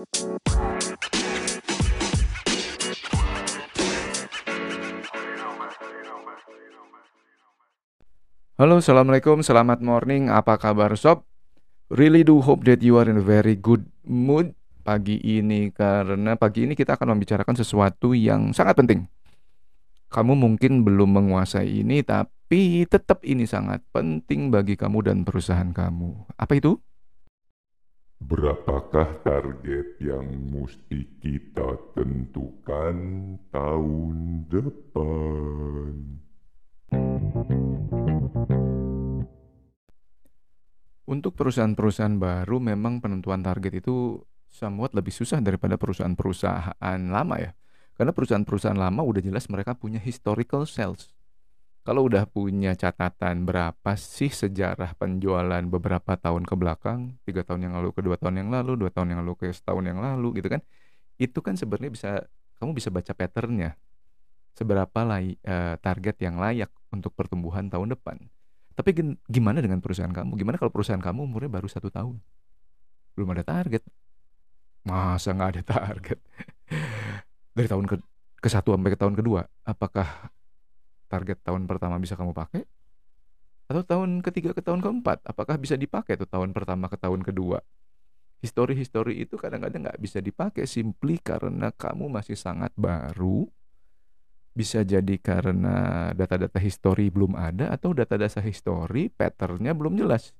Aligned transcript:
Halo, 0.00 0.08
Assalamualaikum, 8.80 9.44
selamat 9.44 9.84
morning, 9.84 10.32
apa 10.32 10.56
kabar 10.56 10.96
sob? 10.96 11.28
Really 11.92 12.24
do 12.24 12.40
hope 12.40 12.64
that 12.64 12.80
you 12.80 12.96
are 12.96 13.04
in 13.12 13.20
a 13.20 13.24
very 13.24 13.60
good 13.60 13.84
mood 14.08 14.56
pagi 14.88 15.20
ini 15.20 15.68
karena 15.68 16.32
pagi 16.40 16.64
ini 16.64 16.72
kita 16.72 16.96
akan 16.96 17.20
membicarakan 17.20 17.60
sesuatu 17.60 18.16
yang 18.16 18.56
sangat 18.56 18.80
penting. 18.80 19.04
Kamu 20.08 20.32
mungkin 20.32 20.80
belum 20.80 21.12
menguasai 21.12 21.84
ini 21.84 22.00
tapi 22.00 22.88
tetap 22.88 23.20
ini 23.28 23.44
sangat 23.44 23.84
penting 23.92 24.48
bagi 24.48 24.80
kamu 24.80 25.12
dan 25.12 25.28
perusahaan 25.28 25.76
kamu. 25.76 26.40
Apa 26.40 26.56
itu? 26.56 26.80
Berapakah 28.20 29.24
target 29.24 29.96
yang 29.96 30.28
mesti 30.52 31.08
kita 31.24 31.76
tentukan 31.96 32.96
tahun 33.48 34.16
depan? 34.52 35.92
Untuk 41.10 41.32
perusahaan-perusahaan 41.34 42.20
baru 42.20 42.60
memang 42.60 43.00
penentuan 43.00 43.40
target 43.40 43.80
itu 43.80 44.20
somewhat 44.46 44.92
lebih 44.92 45.10
susah 45.10 45.40
daripada 45.40 45.80
perusahaan-perusahaan 45.80 47.00
lama 47.08 47.36
ya. 47.40 47.56
Karena 47.96 48.12
perusahaan-perusahaan 48.12 48.78
lama 48.78 49.00
udah 49.00 49.24
jelas 49.24 49.48
mereka 49.48 49.74
punya 49.74 49.98
historical 49.98 50.68
sales. 50.68 51.10
Kalau 51.80 52.04
udah 52.04 52.28
punya 52.28 52.76
catatan 52.76 53.48
berapa 53.48 53.96
sih 53.96 54.28
sejarah 54.28 54.92
penjualan 55.00 55.64
beberapa 55.64 56.12
tahun 56.20 56.44
ke 56.44 56.54
belakang, 56.54 57.16
tiga 57.24 57.40
tahun 57.40 57.72
yang 57.72 57.74
lalu 57.80 57.96
ke 57.96 58.04
dua 58.04 58.20
tahun 58.20 58.44
yang 58.44 58.50
lalu, 58.52 58.76
dua 58.76 58.90
tahun 58.92 59.16
yang 59.16 59.20
lalu 59.24 59.34
ke 59.40 59.46
setahun 59.48 59.88
yang 59.88 59.96
lalu 59.96 60.44
gitu 60.44 60.52
kan, 60.52 60.60
itu 61.16 61.38
kan 61.40 61.56
sebenarnya 61.56 61.90
bisa 61.92 62.10
kamu 62.60 62.76
bisa 62.76 62.92
baca 62.92 63.12
patternnya 63.16 63.80
seberapa 64.52 65.00
lay, 65.08 65.40
uh, 65.48 65.80
target 65.80 66.20
yang 66.20 66.36
layak 66.36 66.68
untuk 66.92 67.16
pertumbuhan 67.16 67.72
tahun 67.72 67.96
depan. 67.96 68.20
Tapi 68.76 69.16
gimana 69.28 69.64
dengan 69.64 69.80
perusahaan 69.80 70.12
kamu? 70.12 70.36
Gimana 70.36 70.56
kalau 70.60 70.72
perusahaan 70.72 71.00
kamu 71.00 71.32
umurnya 71.32 71.48
baru 71.48 71.68
satu 71.68 71.88
tahun? 71.88 72.20
Belum 73.16 73.28
ada 73.32 73.44
target. 73.44 73.84
Masa 74.84 75.32
nggak 75.32 75.50
ada 75.56 75.62
target? 75.76 76.18
Dari 77.56 77.68
tahun 77.68 77.88
ke, 77.88 77.96
ke 78.40 78.48
satu 78.48 78.76
sampai 78.76 78.92
ke 78.92 78.98
tahun 79.00 79.16
kedua, 79.16 79.48
apakah 79.64 80.32
target 81.10 81.42
tahun 81.42 81.66
pertama 81.66 81.98
bisa 81.98 82.14
kamu 82.14 82.30
pakai? 82.30 82.62
Atau 83.66 83.82
tahun 83.82 84.22
ketiga 84.22 84.54
ke 84.54 84.62
tahun 84.62 84.78
keempat, 84.78 85.26
apakah 85.26 85.58
bisa 85.58 85.74
dipakai 85.74 86.14
tuh 86.14 86.30
tahun 86.30 86.54
pertama 86.54 86.86
ke 86.86 86.94
tahun 86.94 87.26
kedua? 87.26 87.58
Histori-histori 88.40 89.20
itu 89.20 89.34
kadang-kadang 89.34 89.90
nggak 89.90 90.00
bisa 90.00 90.22
dipakai 90.22 90.64
simply 90.64 91.18
karena 91.18 91.74
kamu 91.74 92.06
masih 92.08 92.38
sangat 92.38 92.70
baru 92.78 93.50
bisa 94.50 94.82
jadi 94.82 95.14
karena 95.22 96.10
data-data 96.10 96.58
histori 96.58 97.06
belum 97.08 97.38
ada 97.38 97.70
atau 97.70 97.94
data-data 97.94 98.42
histori 98.42 99.06
patternnya 99.08 99.70
belum 99.70 99.94
jelas. 99.94 100.34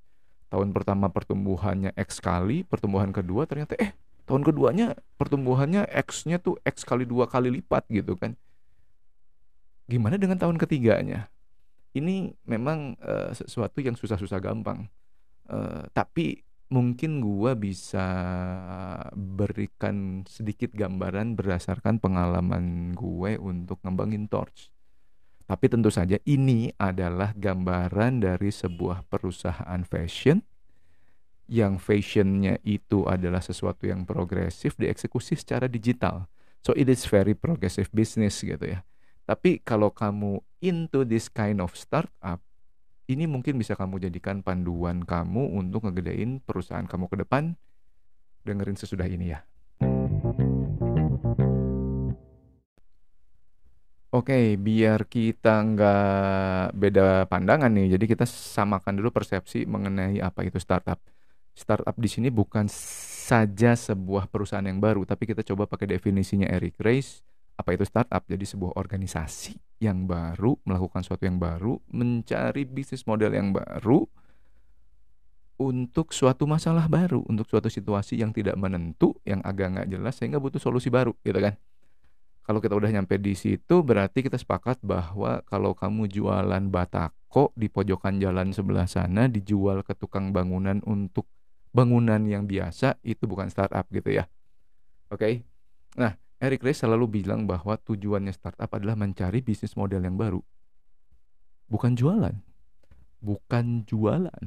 Tahun 0.51 0.75
pertama 0.75 1.07
pertumbuhannya 1.15 1.95
X 1.95 2.19
kali, 2.19 2.67
pertumbuhan 2.67 3.15
kedua 3.15 3.47
ternyata 3.47 3.79
eh 3.79 3.95
tahun 4.27 4.43
keduanya 4.43 4.99
pertumbuhannya 5.15 5.87
X-nya 6.11 6.43
tuh 6.43 6.59
X 6.67 6.83
kali 6.83 7.07
dua 7.07 7.31
kali 7.31 7.55
lipat 7.55 7.87
gitu 7.87 8.19
kan. 8.19 8.35
Gimana 9.91 10.15
dengan 10.15 10.39
tahun 10.39 10.55
ketiganya? 10.55 11.27
Ini 11.91 12.31
memang 12.47 12.95
uh, 13.03 13.35
sesuatu 13.35 13.83
yang 13.83 13.99
susah-susah 13.99 14.39
gampang. 14.39 14.87
Uh, 15.51 15.83
tapi 15.91 16.47
mungkin 16.71 17.19
gua 17.19 17.59
bisa 17.59 18.07
berikan 19.19 20.23
sedikit 20.31 20.71
gambaran 20.71 21.35
berdasarkan 21.35 21.99
pengalaman 21.99 22.95
gue 22.95 23.35
untuk 23.43 23.83
ngembangin 23.83 24.31
Torch. 24.31 24.71
Tapi 25.51 25.67
tentu 25.67 25.91
saja 25.91 26.15
ini 26.23 26.71
adalah 26.79 27.35
gambaran 27.35 28.23
dari 28.23 28.55
sebuah 28.55 29.03
perusahaan 29.11 29.83
fashion 29.83 30.39
yang 31.51 31.83
fashionnya 31.83 32.63
itu 32.63 33.03
adalah 33.11 33.43
sesuatu 33.43 33.91
yang 33.91 34.07
progresif 34.07 34.79
dieksekusi 34.79 35.35
secara 35.35 35.67
digital. 35.67 36.31
So 36.63 36.71
it 36.79 36.87
is 36.87 37.03
very 37.11 37.35
progressive 37.35 37.91
business 37.91 38.39
gitu 38.39 38.63
ya. 38.63 38.87
Tapi 39.25 39.63
kalau 39.63 39.93
kamu 39.93 40.41
into 40.61 41.05
this 41.09 41.33
kind 41.33 41.61
of 41.61 41.73
startup, 41.77 42.41
ini 43.11 43.27
mungkin 43.27 43.59
bisa 43.59 43.75
kamu 43.75 43.99
jadikan 43.99 44.45
panduan 44.45 45.03
kamu 45.03 45.57
untuk 45.59 45.89
ngegedein 45.89 46.39
perusahaan 46.45 46.87
kamu 46.87 47.11
ke 47.11 47.17
depan. 47.27 47.59
Dengerin 48.47 48.79
sesudah 48.79 49.09
ini 49.11 49.35
ya. 49.35 49.43
Oke, 54.11 54.59
biar 54.59 55.07
kita 55.07 55.63
nggak 55.63 56.75
beda 56.75 57.31
pandangan 57.31 57.71
nih, 57.71 57.95
jadi 57.95 58.05
kita 58.11 58.27
samakan 58.27 58.99
dulu 58.99 59.15
persepsi 59.15 59.63
mengenai 59.71 60.19
apa 60.19 60.43
itu 60.43 60.59
startup. 60.59 60.99
Startup 61.55 61.95
di 61.95 62.11
sini 62.11 62.27
bukan 62.27 62.67
saja 62.67 63.79
sebuah 63.79 64.27
perusahaan 64.27 64.67
yang 64.67 64.83
baru, 64.83 65.07
tapi 65.07 65.31
kita 65.31 65.47
coba 65.47 65.71
pakai 65.71 65.95
definisinya 65.95 66.51
Eric 66.51 66.83
Ries 66.83 67.23
apa 67.61 67.77
itu 67.77 67.85
startup? 67.85 68.25
Jadi 68.25 68.49
sebuah 68.49 68.75
organisasi 68.81 69.61
yang 69.85 70.09
baru, 70.09 70.57
melakukan 70.65 71.05
sesuatu 71.05 71.25
yang 71.29 71.37
baru, 71.37 71.77
mencari 71.93 72.65
bisnis 72.65 73.05
model 73.05 73.33
yang 73.37 73.53
baru 73.53 74.09
untuk 75.61 76.17
suatu 76.17 76.49
masalah 76.49 76.89
baru, 76.89 77.21
untuk 77.29 77.45
suatu 77.45 77.69
situasi 77.69 78.17
yang 78.17 78.33
tidak 78.33 78.57
menentu, 78.57 79.13
yang 79.29 79.45
agak 79.45 79.77
nggak 79.77 79.89
jelas, 79.93 80.17
sehingga 80.17 80.41
butuh 80.41 80.57
solusi 80.57 80.89
baru, 80.89 81.13
gitu 81.21 81.37
kan? 81.37 81.53
Kalau 82.41 82.65
kita 82.65 82.73
udah 82.73 82.89
nyampe 82.89 83.21
di 83.21 83.37
situ, 83.37 83.85
berarti 83.85 84.25
kita 84.25 84.41
sepakat 84.41 84.81
bahwa 84.81 85.45
kalau 85.45 85.77
kamu 85.77 86.09
jualan 86.09 86.65
batako 86.73 87.53
di 87.53 87.69
pojokan 87.69 88.17
jalan 88.17 88.57
sebelah 88.57 88.89
sana, 88.89 89.29
dijual 89.29 89.85
ke 89.85 89.93
tukang 89.93 90.33
bangunan 90.33 90.81
untuk 90.89 91.29
bangunan 91.77 92.25
yang 92.25 92.49
biasa, 92.49 92.97
itu 93.05 93.29
bukan 93.29 93.53
startup 93.53 93.85
gitu 93.93 94.17
ya. 94.17 94.25
Oke? 95.13 95.21
Okay? 95.21 95.35
Nah, 96.01 96.17
Eric 96.41 96.65
Ries 96.65 96.81
selalu 96.81 97.21
bilang 97.21 97.45
bahwa 97.45 97.77
tujuannya 97.77 98.33
startup 98.33 98.73
adalah 98.73 98.97
mencari 98.97 99.45
bisnis 99.45 99.77
model 99.77 100.01
yang 100.01 100.17
baru. 100.17 100.41
Bukan 101.69 101.93
jualan. 101.93 102.33
Bukan 103.21 103.85
jualan. 103.85 104.45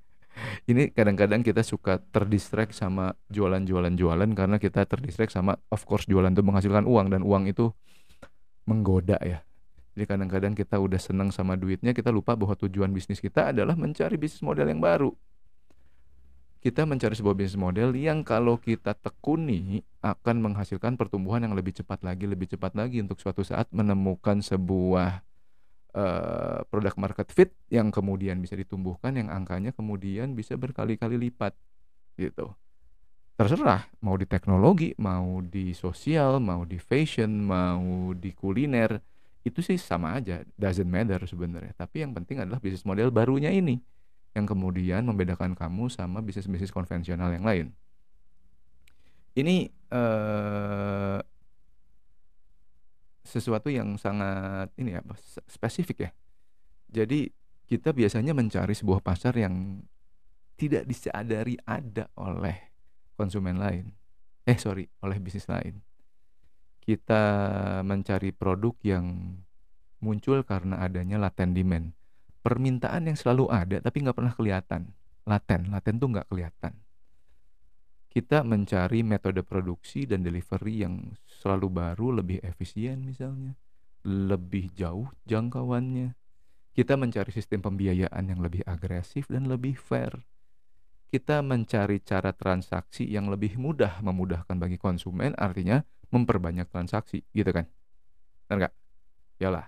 Ini 0.70 0.94
kadang-kadang 0.94 1.42
kita 1.42 1.66
suka 1.66 1.98
terdistract 1.98 2.70
sama 2.70 3.18
jualan-jualan-jualan 3.34 4.30
karena 4.38 4.62
kita 4.62 4.86
terdistract 4.86 5.34
sama 5.34 5.58
of 5.74 5.82
course 5.82 6.06
jualan 6.06 6.30
itu 6.30 6.46
menghasilkan 6.46 6.86
uang 6.86 7.10
dan 7.10 7.26
uang 7.26 7.50
itu 7.50 7.74
menggoda 8.70 9.18
ya. 9.18 9.42
Jadi 9.98 10.06
kadang-kadang 10.06 10.54
kita 10.54 10.78
udah 10.78 11.02
senang 11.02 11.34
sama 11.34 11.58
duitnya, 11.58 11.90
kita 11.90 12.14
lupa 12.14 12.38
bahwa 12.38 12.54
tujuan 12.54 12.94
bisnis 12.94 13.18
kita 13.18 13.50
adalah 13.50 13.74
mencari 13.74 14.14
bisnis 14.14 14.46
model 14.46 14.70
yang 14.70 14.78
baru 14.78 15.10
kita 16.58 16.82
mencari 16.82 17.14
sebuah 17.14 17.38
bisnis 17.38 17.54
model 17.54 17.94
yang 17.94 18.26
kalau 18.26 18.58
kita 18.58 18.90
tekuni 18.98 19.86
akan 20.02 20.42
menghasilkan 20.42 20.98
pertumbuhan 20.98 21.46
yang 21.46 21.54
lebih 21.54 21.70
cepat 21.70 22.02
lagi, 22.02 22.26
lebih 22.26 22.50
cepat 22.50 22.74
lagi 22.74 22.98
untuk 22.98 23.22
suatu 23.22 23.46
saat 23.46 23.70
menemukan 23.70 24.42
sebuah 24.42 25.22
uh, 25.94 26.60
produk 26.66 26.94
market 26.98 27.30
fit 27.30 27.54
yang 27.70 27.94
kemudian 27.94 28.42
bisa 28.42 28.58
ditumbuhkan, 28.58 29.14
yang 29.14 29.30
angkanya 29.30 29.70
kemudian 29.70 30.34
bisa 30.34 30.58
berkali-kali 30.58 31.30
lipat, 31.30 31.54
gitu. 32.18 32.50
Terserah 33.38 33.86
mau 34.02 34.18
di 34.18 34.26
teknologi, 34.26 34.98
mau 34.98 35.38
di 35.38 35.70
sosial, 35.70 36.42
mau 36.42 36.66
di 36.66 36.82
fashion, 36.82 37.46
mau 37.46 38.10
di 38.18 38.34
kuliner, 38.34 38.98
itu 39.46 39.62
sih 39.62 39.78
sama 39.78 40.18
aja, 40.18 40.42
doesn't 40.58 40.90
matter 40.90 41.22
sebenarnya. 41.22 41.70
Tapi 41.78 42.02
yang 42.02 42.10
penting 42.18 42.42
adalah 42.42 42.58
bisnis 42.58 42.82
model 42.82 43.14
barunya 43.14 43.54
ini 43.54 43.78
yang 44.36 44.44
kemudian 44.44 45.04
membedakan 45.04 45.56
kamu 45.56 45.88
sama 45.88 46.20
bisnis-bisnis 46.20 46.72
konvensional 46.72 47.32
yang 47.32 47.44
lain. 47.44 47.66
Ini 49.38 49.70
uh, 49.92 51.20
sesuatu 53.22 53.68
yang 53.68 54.00
sangat 54.00 54.72
ini 54.80 54.96
ya 54.96 55.02
spesifik 55.46 56.08
ya. 56.08 56.10
Jadi 56.88 57.28
kita 57.68 57.92
biasanya 57.92 58.32
mencari 58.32 58.72
sebuah 58.72 59.04
pasar 59.04 59.36
yang 59.36 59.84
tidak 60.56 60.88
disadari 60.88 61.60
ada 61.68 62.08
oleh 62.16 62.56
konsumen 63.14 63.60
lain. 63.60 63.92
Eh 64.48 64.56
sorry, 64.56 64.88
oleh 65.04 65.20
bisnis 65.20 65.46
lain. 65.46 65.78
Kita 66.80 67.22
mencari 67.84 68.32
produk 68.32 68.72
yang 68.80 69.36
muncul 70.00 70.40
karena 70.46 70.80
adanya 70.80 71.20
latent 71.20 71.52
demand 71.52 71.97
permintaan 72.40 73.10
yang 73.10 73.18
selalu 73.18 73.50
ada 73.50 73.82
tapi 73.82 74.02
nggak 74.04 74.16
pernah 74.16 74.34
kelihatan. 74.34 74.82
Laten 75.28 75.60
laten 75.72 75.94
tuh 76.00 76.08
nggak 76.08 76.28
kelihatan. 76.30 76.72
Kita 78.08 78.40
mencari 78.40 79.04
metode 79.04 79.44
produksi 79.44 80.08
dan 80.08 80.24
delivery 80.24 80.82
yang 80.82 81.12
selalu 81.28 81.68
baru 81.68 82.22
lebih 82.24 82.40
efisien 82.40 83.04
misalnya 83.04 83.54
lebih 84.06 84.72
jauh 84.72 85.12
jangkauannya. 85.28 86.14
Kita 86.72 86.94
mencari 86.94 87.34
sistem 87.34 87.58
pembiayaan 87.58 88.24
yang 88.24 88.38
lebih 88.38 88.62
agresif 88.64 89.26
dan 89.26 89.50
lebih 89.50 89.74
fair. 89.74 90.14
Kita 91.08 91.40
mencari 91.40 91.98
cara 92.04 92.30
transaksi 92.36 93.08
yang 93.08 93.32
lebih 93.32 93.56
mudah 93.58 93.98
memudahkan 94.04 94.54
bagi 94.54 94.76
konsumen 94.78 95.32
artinya 95.34 95.82
memperbanyak 96.12 96.68
transaksi 96.70 97.24
gitu 97.34 97.50
kan? 97.50 97.66
Benar 98.46 98.56
nggak? 98.68 98.74
Yalah. 99.42 99.66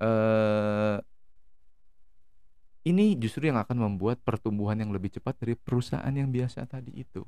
Eh 0.00 0.96
ini 2.86 3.18
justru 3.18 3.50
yang 3.50 3.58
akan 3.58 3.82
membuat 3.82 4.22
pertumbuhan 4.22 4.78
yang 4.78 4.94
lebih 4.94 5.10
cepat 5.18 5.34
dari 5.42 5.58
perusahaan 5.58 6.14
yang 6.14 6.30
biasa 6.30 6.70
tadi 6.70 6.94
itu. 6.94 7.26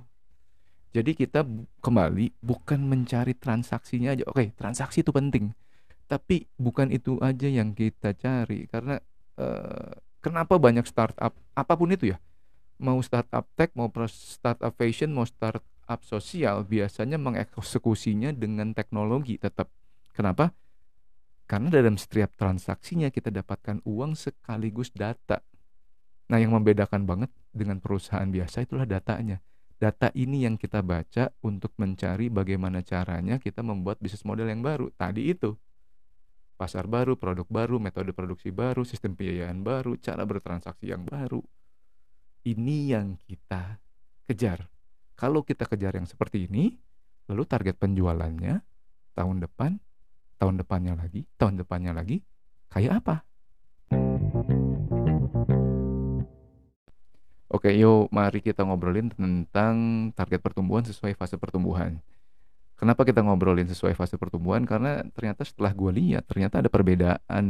Jadi 0.94 1.18
kita 1.18 1.44
kembali 1.82 2.38
bukan 2.40 2.80
mencari 2.80 3.34
transaksinya 3.34 4.14
aja. 4.14 4.24
Oke 4.30 4.54
transaksi 4.54 5.02
itu 5.02 5.10
penting. 5.10 5.52
Tapi 6.08 6.48
bukan 6.56 6.94
itu 6.94 7.18
aja 7.20 7.50
yang 7.50 7.74
kita 7.74 8.14
cari. 8.16 8.70
Karena 8.70 8.96
eh, 9.36 9.92
kenapa 10.22 10.56
banyak 10.56 10.86
startup 10.86 11.34
apa 11.52 11.72
pun 11.74 11.90
itu 11.90 12.14
ya 12.14 12.18
mau 12.78 13.02
startup 13.02 13.42
tech 13.58 13.74
mau 13.74 13.90
startup 14.06 14.70
fashion 14.78 15.10
mau 15.10 15.26
startup 15.26 16.00
sosial 16.06 16.62
biasanya 16.62 17.18
mengeksekusinya 17.18 18.30
dengan 18.30 18.70
teknologi 18.72 19.36
tetap. 19.36 19.68
Kenapa 20.14 20.54
karena 21.48 21.72
dalam 21.72 21.96
setiap 21.96 22.36
transaksinya 22.36 23.08
kita 23.08 23.32
dapatkan 23.32 23.80
uang 23.88 24.20
sekaligus 24.20 24.92
data. 24.92 25.40
Nah 26.28 26.36
yang 26.36 26.52
membedakan 26.52 27.08
banget 27.08 27.32
dengan 27.48 27.80
perusahaan 27.80 28.28
biasa 28.28 28.68
itulah 28.68 28.84
datanya. 28.84 29.40
Data 29.80 30.12
ini 30.12 30.44
yang 30.44 30.60
kita 30.60 30.84
baca 30.84 31.32
untuk 31.40 31.72
mencari 31.80 32.28
bagaimana 32.28 32.84
caranya 32.84 33.40
kita 33.40 33.64
membuat 33.64 33.96
bisnis 33.96 34.28
model 34.28 34.52
yang 34.52 34.60
baru. 34.60 34.92
Tadi 34.92 35.32
itu. 35.32 35.56
Pasar 36.60 36.84
baru, 36.84 37.16
produk 37.16 37.48
baru, 37.48 37.80
metode 37.80 38.12
produksi 38.12 38.52
baru, 38.52 38.84
sistem 38.84 39.16
pembiayaan 39.16 39.64
baru, 39.64 39.96
cara 39.96 40.28
bertransaksi 40.28 40.90
yang 40.90 41.06
baru. 41.08 41.40
Ini 42.44 42.76
yang 42.92 43.16
kita 43.24 43.80
kejar. 44.28 44.68
Kalau 45.16 45.46
kita 45.46 45.64
kejar 45.64 45.96
yang 45.96 46.04
seperti 46.04 46.44
ini, 46.44 46.76
lalu 47.30 47.46
target 47.48 47.78
penjualannya 47.78 48.60
tahun 49.14 49.36
depan, 49.46 49.78
tahun 50.38 50.62
depannya 50.62 50.94
lagi, 50.94 51.26
tahun 51.36 51.60
depannya 51.60 51.92
lagi, 51.92 52.22
kayak 52.70 53.02
apa? 53.04 53.26
Oke, 57.48 57.74
yuk 57.74 58.12
mari 58.14 58.38
kita 58.44 58.62
ngobrolin 58.62 59.10
tentang 59.10 60.08
target 60.14 60.38
pertumbuhan 60.38 60.84
sesuai 60.86 61.16
fase 61.18 61.34
pertumbuhan. 61.40 61.98
Kenapa 62.78 63.02
kita 63.02 63.24
ngobrolin 63.26 63.66
sesuai 63.66 63.98
fase 63.98 64.14
pertumbuhan? 64.14 64.62
Karena 64.62 65.02
ternyata 65.10 65.42
setelah 65.42 65.74
gue 65.74 65.90
lihat, 65.90 66.30
ternyata 66.30 66.62
ada 66.62 66.70
perbedaan 66.70 67.46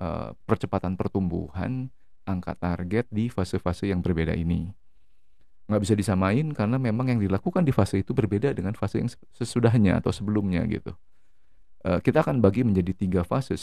uh, 0.00 0.32
percepatan 0.48 0.96
pertumbuhan 0.96 1.92
angka 2.24 2.56
target 2.56 3.04
di 3.12 3.28
fase-fase 3.28 3.92
yang 3.92 4.00
berbeda 4.00 4.32
ini. 4.32 4.72
Nggak 5.68 5.82
bisa 5.84 5.94
disamain 5.98 6.46
karena 6.56 6.80
memang 6.80 7.12
yang 7.12 7.20
dilakukan 7.20 7.66
di 7.66 7.74
fase 7.74 8.00
itu 8.00 8.16
berbeda 8.16 8.56
dengan 8.56 8.72
fase 8.72 9.02
yang 9.02 9.10
sesudahnya 9.36 10.00
atau 10.00 10.14
sebelumnya 10.14 10.64
gitu. 10.70 10.96
Uh, 11.80 11.96
kita 12.04 12.20
akan 12.20 12.44
bagi 12.44 12.60
menjadi 12.60 12.92
tiga 12.92 13.22
fase, 13.24 13.56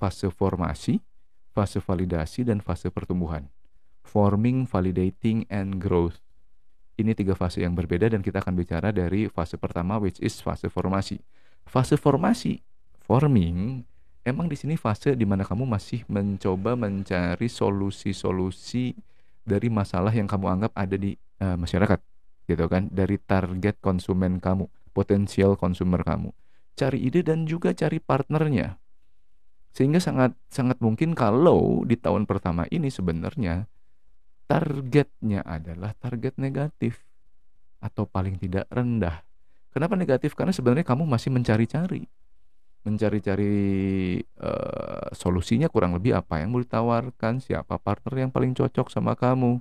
fase 0.00 0.26
formasi, 0.32 1.04
fase 1.52 1.78
validasi, 1.84 2.48
dan 2.48 2.64
fase 2.64 2.88
pertumbuhan. 2.88 3.44
Forming, 4.08 4.64
validating, 4.64 5.44
and 5.52 5.76
growth. 5.76 6.16
Ini 6.96 7.12
tiga 7.12 7.36
fase 7.36 7.60
yang 7.62 7.76
berbeda 7.76 8.08
dan 8.08 8.24
kita 8.24 8.40
akan 8.40 8.56
bicara 8.56 8.88
dari 8.90 9.28
fase 9.28 9.60
pertama 9.60 10.00
which 10.00 10.16
is 10.24 10.40
fase 10.40 10.66
formasi. 10.72 11.20
Fase 11.68 12.00
formasi, 12.00 12.64
forming, 13.04 13.84
emang 14.24 14.48
di 14.48 14.56
sini 14.56 14.80
fase 14.80 15.12
di 15.12 15.28
mana 15.28 15.44
kamu 15.44 15.68
masih 15.68 16.08
mencoba 16.08 16.72
mencari 16.76 17.48
solusi-solusi 17.48 18.96
dari 19.44 19.68
masalah 19.72 20.12
yang 20.12 20.28
kamu 20.28 20.46
anggap 20.60 20.72
ada 20.76 20.96
di 20.96 21.16
uh, 21.40 21.56
masyarakat 21.56 22.00
gitu 22.48 22.64
kan 22.68 22.88
dari 22.88 23.20
target 23.20 23.76
konsumen 23.80 24.40
kamu 24.40 24.68
potensial 24.92 25.56
konsumer 25.56 26.00
kamu 26.00 26.32
cari 26.78 27.02
ide 27.02 27.26
dan 27.26 27.42
juga 27.50 27.74
cari 27.74 27.98
partnernya 27.98 28.78
sehingga 29.74 29.98
sangat 29.98 30.38
sangat 30.46 30.78
mungkin 30.78 31.18
kalau 31.18 31.82
di 31.82 31.98
tahun 31.98 32.24
pertama 32.30 32.70
ini 32.70 32.88
sebenarnya 32.88 33.66
targetnya 34.46 35.42
adalah 35.42 35.92
target 35.98 36.38
negatif 36.38 37.02
atau 37.82 38.06
paling 38.06 38.38
tidak 38.38 38.70
rendah 38.70 39.26
kenapa 39.74 39.98
negatif 39.98 40.38
karena 40.38 40.54
sebenarnya 40.54 40.86
kamu 40.86 41.04
masih 41.04 41.34
mencari-cari 41.34 42.06
mencari-cari 42.86 43.56
uh, 44.40 45.12
solusinya 45.12 45.68
kurang 45.68 45.92
lebih 45.92 46.16
apa 46.16 46.40
yang 46.40 46.56
mau 46.56 46.62
ditawarkan, 46.64 47.44
siapa 47.44 47.76
partner 47.76 48.14
yang 48.24 48.30
paling 48.32 48.56
cocok 48.56 48.88
sama 48.88 49.12
kamu. 49.12 49.60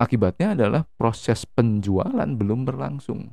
Akibatnya 0.00 0.58
adalah 0.58 0.82
proses 0.98 1.46
penjualan 1.46 2.26
belum 2.26 2.66
berlangsung. 2.66 3.30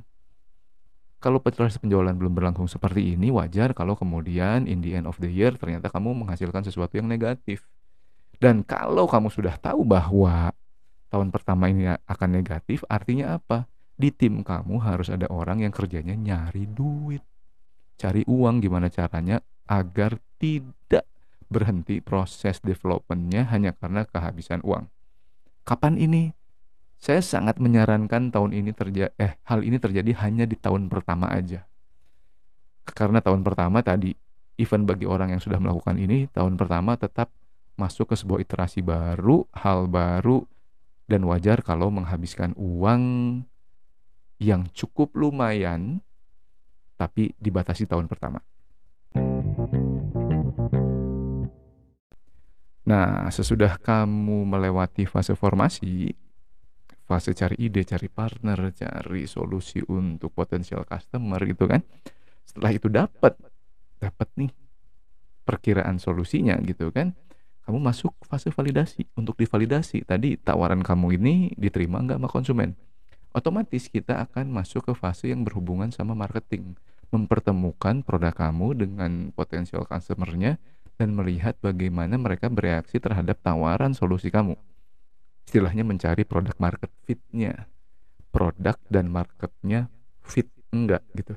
Kalau 1.20 1.38
proses 1.44 1.76
penjualan 1.76 2.16
belum 2.16 2.32
berlangsung 2.32 2.64
seperti 2.64 3.12
ini, 3.12 3.28
wajar 3.28 3.76
kalau 3.76 3.92
kemudian 3.92 4.64
in 4.64 4.80
the 4.80 4.96
end 4.96 5.04
of 5.04 5.20
the 5.20 5.28
year 5.28 5.52
ternyata 5.52 5.92
kamu 5.92 6.24
menghasilkan 6.24 6.64
sesuatu 6.64 6.96
yang 6.96 7.06
negatif. 7.06 7.68
Dan 8.40 8.64
kalau 8.64 9.04
kamu 9.04 9.28
sudah 9.28 9.60
tahu 9.60 9.84
bahwa 9.84 10.48
tahun 11.12 11.28
pertama 11.28 11.68
ini 11.68 11.92
akan 12.08 12.28
negatif, 12.32 12.80
artinya 12.88 13.36
apa? 13.36 13.68
Di 14.00 14.08
tim 14.08 14.40
kamu 14.40 14.80
harus 14.80 15.12
ada 15.12 15.28
orang 15.28 15.60
yang 15.60 15.76
kerjanya 15.76 16.16
nyari 16.16 16.64
duit 16.64 17.20
cari 18.00 18.24
uang 18.24 18.64
gimana 18.64 18.88
caranya 18.88 19.44
agar 19.68 20.16
tidak 20.40 21.04
berhenti 21.52 22.00
proses 22.00 22.64
developmentnya 22.64 23.44
hanya 23.52 23.76
karena 23.76 24.08
kehabisan 24.08 24.64
uang. 24.64 24.88
Kapan 25.68 26.00
ini? 26.00 26.32
Saya 27.00 27.24
sangat 27.24 27.56
menyarankan 27.56 28.28
tahun 28.28 28.52
ini 28.52 28.76
terjadi 28.76 29.08
eh 29.16 29.40
hal 29.48 29.64
ini 29.64 29.80
terjadi 29.80 30.12
hanya 30.20 30.44
di 30.44 30.52
tahun 30.52 30.92
pertama 30.92 31.32
aja. 31.32 31.64
Karena 32.84 33.24
tahun 33.24 33.40
pertama 33.40 33.80
tadi 33.80 34.12
event 34.60 34.84
bagi 34.84 35.08
orang 35.08 35.32
yang 35.32 35.40
sudah 35.40 35.56
melakukan 35.56 35.96
ini 35.96 36.28
tahun 36.28 36.60
pertama 36.60 37.00
tetap 37.00 37.32
masuk 37.80 38.12
ke 38.12 38.20
sebuah 38.20 38.44
iterasi 38.44 38.84
baru, 38.84 39.48
hal 39.56 39.88
baru 39.88 40.44
dan 41.08 41.24
wajar 41.24 41.64
kalau 41.64 41.88
menghabiskan 41.88 42.52
uang 42.60 43.02
yang 44.36 44.68
cukup 44.76 45.16
lumayan 45.16 46.04
tapi 47.00 47.32
dibatasi 47.40 47.88
tahun 47.88 48.12
pertama. 48.12 48.44
Nah, 52.84 53.32
sesudah 53.32 53.80
kamu 53.80 54.44
melewati 54.44 55.08
fase 55.08 55.32
formasi, 55.32 56.12
fase 57.10 57.34
cari 57.34 57.58
ide, 57.58 57.82
cari 57.82 58.06
partner, 58.06 58.70
cari 58.70 59.26
solusi 59.26 59.82
untuk 59.90 60.30
potensial 60.30 60.86
customer 60.86 61.42
gitu 61.42 61.66
kan. 61.66 61.82
Setelah 62.46 62.70
itu 62.70 62.86
dapat 62.86 63.34
dapat 63.98 64.28
nih 64.38 64.54
perkiraan 65.42 65.98
solusinya 65.98 66.54
gitu 66.62 66.94
kan. 66.94 67.18
Kamu 67.66 67.82
masuk 67.82 68.14
fase 68.22 68.54
validasi. 68.54 69.10
Untuk 69.18 69.34
divalidasi, 69.34 70.06
tadi 70.06 70.38
tawaran 70.38 70.86
kamu 70.86 71.18
ini 71.18 71.34
diterima 71.58 71.98
nggak 71.98 72.22
sama 72.22 72.30
konsumen? 72.30 72.70
Otomatis 73.34 73.90
kita 73.90 74.22
akan 74.26 74.50
masuk 74.50 74.90
ke 74.90 74.94
fase 74.94 75.30
yang 75.30 75.42
berhubungan 75.42 75.90
sama 75.90 76.14
marketing 76.14 76.78
mempertemukan 77.10 78.06
produk 78.06 78.34
kamu 78.34 78.86
dengan 78.86 79.34
potensial 79.34 79.82
customernya 79.82 80.62
dan 80.94 81.14
melihat 81.14 81.58
bagaimana 81.58 82.14
mereka 82.14 82.46
bereaksi 82.46 83.02
terhadap 83.02 83.38
tawaran 83.42 83.94
solusi 83.94 84.30
kamu. 84.30 84.54
Istilahnya 85.50 85.82
mencari 85.82 86.22
produk 86.22 86.54
market 86.62 86.94
fitnya. 87.02 87.66
Produk 88.30 88.78
dan 88.86 89.10
marketnya 89.10 89.90
fit 90.22 90.46
enggak 90.70 91.02
gitu. 91.18 91.34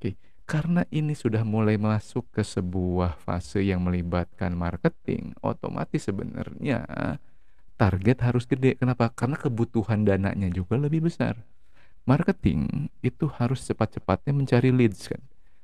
Oke, 0.00 0.16
karena 0.48 0.88
ini 0.88 1.12
sudah 1.12 1.44
mulai 1.44 1.76
masuk 1.76 2.32
ke 2.32 2.40
sebuah 2.40 3.20
fase 3.20 3.60
yang 3.60 3.84
melibatkan 3.84 4.56
marketing, 4.56 5.36
otomatis 5.44 6.08
sebenarnya 6.08 6.88
target 7.76 8.24
harus 8.24 8.48
gede. 8.48 8.80
Kenapa? 8.80 9.12
Karena 9.12 9.36
kebutuhan 9.36 10.08
dananya 10.08 10.48
juga 10.48 10.80
lebih 10.80 11.04
besar 11.12 11.36
marketing 12.04 12.92
itu 13.00 13.26
harus 13.40 13.64
cepat-cepatnya 13.64 14.32
mencari 14.36 14.70
leads 14.70 15.08
kan 15.08 15.20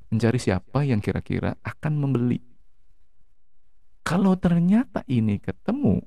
mencari 0.09 0.41
siapa 0.41 0.83
yang 0.89 0.99
kira-kira 0.99 1.55
akan 1.61 2.01
membeli 2.01 2.41
kalau 4.03 4.35
ternyata 4.41 5.05
ini 5.07 5.37
ketemu 5.39 6.01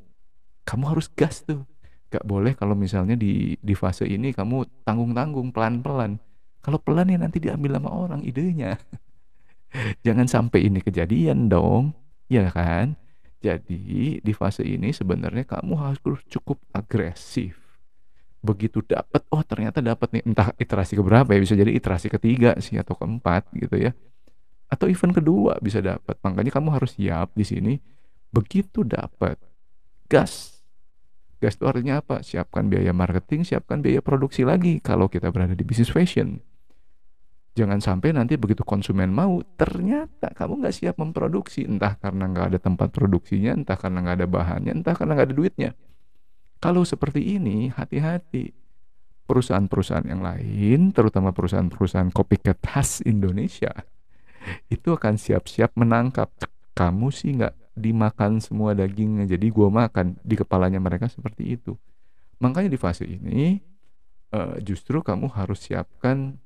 kamu 0.64 0.96
harus 0.96 1.08
gas 1.12 1.44
tuh. 1.44 1.64
Gak 2.14 2.24
boleh 2.30 2.54
kalau 2.54 2.78
misalnya 2.78 3.18
di 3.18 3.58
di 3.58 3.74
fase 3.74 4.06
ini 4.06 4.32
kamu 4.32 4.86
tanggung-tanggung 4.86 5.50
pelan-pelan. 5.50 6.22
Kalau 6.64 6.80
pelan 6.80 7.12
ya 7.12 7.20
nanti 7.20 7.44
diambil 7.44 7.76
sama 7.76 7.90
orang 7.92 8.22
idenya. 8.24 8.80
Jangan 10.06 10.30
sampai 10.30 10.70
ini 10.70 10.80
kejadian 10.80 11.50
dong 11.50 11.98
ya 12.30 12.48
kan? 12.54 12.96
Jadi 13.44 14.24
di 14.24 14.34
fase 14.38 14.64
ini 14.64 14.96
sebenarnya 14.96 15.44
kamu 15.44 15.74
harus 15.76 16.22
cukup 16.32 16.62
agresif. 16.72 17.60
Begitu 18.40 18.80
dapat 18.86 19.26
oh 19.34 19.44
ternyata 19.44 19.84
dapat 19.84 20.16
nih 20.16 20.24
entah 20.24 20.54
iterasi 20.56 20.96
keberapa 20.96 21.28
ya 21.34 21.40
bisa 21.42 21.56
jadi 21.58 21.72
iterasi 21.74 22.08
ketiga 22.08 22.56
sih 22.64 22.80
atau 22.80 22.96
keempat 22.96 23.52
gitu 23.58 23.90
ya. 23.90 23.92
Atau 24.72 24.88
event 24.88 25.18
kedua 25.18 25.58
bisa 25.60 25.82
dapat 25.82 26.16
makanya 26.22 26.54
kamu 26.54 26.70
harus 26.78 26.96
siap 26.96 27.34
di 27.34 27.44
sini. 27.44 27.74
Begitu 28.30 28.86
dapat 28.86 29.42
gas 30.08 30.53
Gas 31.44 31.60
itu 31.60 31.68
artinya 31.68 32.00
apa? 32.00 32.24
Siapkan 32.24 32.72
biaya 32.72 32.96
marketing, 32.96 33.44
siapkan 33.44 33.84
biaya 33.84 34.00
produksi 34.00 34.48
lagi 34.48 34.80
kalau 34.80 35.12
kita 35.12 35.28
berada 35.28 35.52
di 35.52 35.68
bisnis 35.68 35.92
fashion. 35.92 36.40
Jangan 37.60 37.84
sampai 37.84 38.16
nanti 38.16 38.40
begitu 38.40 38.64
konsumen 38.64 39.12
mau, 39.12 39.44
ternyata 39.60 40.32
kamu 40.32 40.64
nggak 40.64 40.72
siap 40.72 40.96
memproduksi. 41.04 41.68
Entah 41.68 42.00
karena 42.00 42.32
nggak 42.32 42.48
ada 42.48 42.60
tempat 42.64 42.96
produksinya, 42.96 43.60
entah 43.60 43.76
karena 43.76 44.00
nggak 44.08 44.24
ada 44.24 44.28
bahannya, 44.32 44.72
entah 44.72 44.96
karena 44.96 45.20
nggak 45.20 45.28
ada 45.28 45.36
duitnya. 45.36 45.72
Kalau 46.64 46.88
seperti 46.88 47.36
ini, 47.36 47.68
hati-hati. 47.76 48.56
Perusahaan-perusahaan 49.28 50.08
yang 50.08 50.24
lain, 50.24 50.96
terutama 50.96 51.36
perusahaan-perusahaan 51.36 52.12
copycat 52.12 52.64
khas 52.64 53.04
Indonesia, 53.04 53.72
itu 54.72 54.96
akan 54.96 55.20
siap-siap 55.20 55.76
menangkap. 55.76 56.32
Kamu 56.72 57.12
sih 57.12 57.36
nggak 57.36 57.63
dimakan 57.74 58.38
semua 58.38 58.78
dagingnya. 58.78 59.26
Jadi 59.26 59.50
gue 59.50 59.70
makan 59.70 60.18
di 60.22 60.36
kepalanya 60.38 60.78
mereka 60.78 61.10
seperti 61.10 61.58
itu. 61.58 61.74
Makanya 62.38 62.70
di 62.70 62.80
fase 62.80 63.06
ini 63.06 63.58
uh, 64.34 64.58
justru 64.62 65.02
kamu 65.02 65.30
harus 65.34 65.66
siapkan 65.66 66.38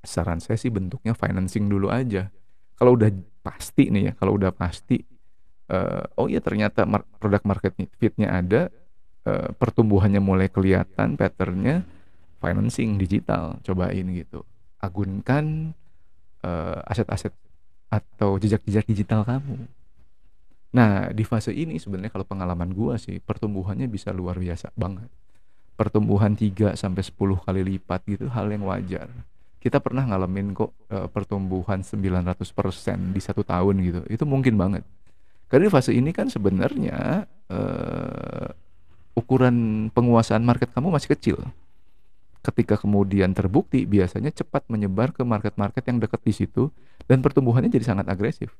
saran 0.00 0.38
saya 0.38 0.56
sih 0.56 0.72
bentuknya 0.72 1.12
financing 1.12 1.68
dulu 1.68 1.92
aja. 1.92 2.32
Kalau 2.76 2.96
udah 2.96 3.12
pasti 3.44 3.88
nih 3.88 4.10
ya 4.10 4.12
kalau 4.16 4.36
udah 4.36 4.50
pasti 4.52 5.00
uh, 5.72 6.04
oh 6.18 6.26
iya 6.26 6.42
ternyata 6.42 6.84
mar 6.84 7.06
produk 7.20 7.42
market 7.46 7.72
fitnya 7.96 8.32
ada 8.32 8.68
uh, 9.28 9.50
pertumbuhannya 9.56 10.20
mulai 10.20 10.48
kelihatan 10.50 11.14
patternnya 11.14 11.84
financing 12.40 12.96
digital 13.00 13.60
cobain 13.64 14.08
gitu. 14.12 14.44
Agunkan 14.80 15.72
aset-aset 16.86 17.34
uh, 17.34 17.98
atau 17.98 18.38
jejak-jejak 18.38 18.86
digital 18.86 19.26
kamu 19.26 19.66
Nah, 20.76 21.08
di 21.08 21.24
fase 21.24 21.56
ini 21.56 21.80
sebenarnya 21.80 22.12
kalau 22.12 22.28
pengalaman 22.28 22.68
gua 22.76 23.00
sih 23.00 23.16
pertumbuhannya 23.16 23.88
bisa 23.88 24.12
luar 24.12 24.36
biasa 24.36 24.76
banget. 24.76 25.08
Pertumbuhan 25.72 26.36
3 26.36 26.76
sampai 26.76 27.00
10 27.00 27.16
kali 27.16 27.60
lipat 27.64 28.04
gitu 28.04 28.28
hal 28.28 28.52
yang 28.52 28.68
wajar. 28.68 29.08
Kita 29.56 29.80
pernah 29.80 30.04
ngalamin 30.04 30.52
kok 30.52 30.76
e, 30.92 31.08
pertumbuhan 31.08 31.80
900% 31.80 33.16
di 33.16 33.20
satu 33.24 33.40
tahun 33.40 33.74
gitu. 33.80 34.00
Itu 34.12 34.28
mungkin 34.28 34.60
banget. 34.60 34.84
Karena 35.48 35.68
di 35.68 35.72
fase 35.72 35.96
ini 35.96 36.12
kan 36.12 36.28
sebenarnya 36.28 37.24
e, 37.48 37.60
ukuran 39.16 39.88
penguasaan 39.96 40.44
market 40.44 40.76
kamu 40.76 40.92
masih 40.92 41.16
kecil. 41.16 41.40
Ketika 42.44 42.76
kemudian 42.76 43.32
terbukti 43.32 43.88
biasanya 43.88 44.28
cepat 44.28 44.68
menyebar 44.68 45.16
ke 45.16 45.24
market-market 45.24 45.82
yang 45.88 45.98
dekat 46.04 46.20
di 46.20 46.32
situ 46.36 46.68
dan 47.08 47.24
pertumbuhannya 47.24 47.72
jadi 47.72 47.96
sangat 47.96 48.06
agresif. 48.12 48.52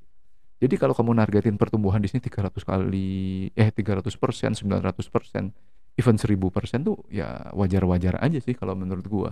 Jadi 0.56 0.74
kalau 0.80 0.96
kamu 0.96 1.12
nargetin 1.20 1.60
pertumbuhan 1.60 2.00
di 2.00 2.08
sini 2.08 2.24
300 2.24 2.64
kali 2.64 3.52
eh 3.52 3.68
300 3.68 4.08
persen, 4.16 4.56
900 4.56 5.12
persen, 5.12 5.52
even 6.00 6.16
1000 6.16 6.48
persen 6.48 6.80
tuh 6.80 6.96
ya 7.12 7.52
wajar-wajar 7.52 8.16
aja 8.24 8.38
sih 8.40 8.56
kalau 8.56 8.72
menurut 8.72 9.04
gua. 9.04 9.30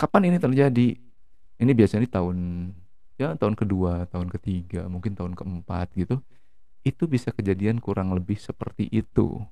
Kapan 0.00 0.32
ini 0.32 0.40
terjadi? 0.40 0.96
Ini 1.60 1.72
biasanya 1.76 2.08
di 2.08 2.12
tahun 2.12 2.36
ya 3.20 3.36
tahun 3.36 3.52
kedua, 3.52 4.08
tahun 4.08 4.32
ketiga, 4.32 4.88
mungkin 4.88 5.12
tahun 5.12 5.36
keempat 5.36 5.92
gitu. 5.92 6.24
Itu 6.80 7.04
bisa 7.04 7.36
kejadian 7.36 7.76
kurang 7.84 8.16
lebih 8.16 8.40
seperti 8.40 8.88
itu. 8.88 9.44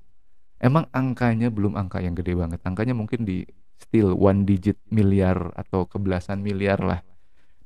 Emang 0.57 0.89
angkanya 0.89 1.53
belum 1.53 1.77
angka 1.77 2.01
yang 2.01 2.17
gede 2.17 2.33
banget. 2.33 2.59
Angkanya 2.65 2.97
mungkin 2.97 3.29
di 3.29 3.45
still 3.77 4.17
one 4.17 4.43
digit 4.43 4.81
miliar 4.89 5.53
atau 5.53 5.85
kebelasan 5.85 6.41
miliar 6.41 6.81
lah. 6.81 6.99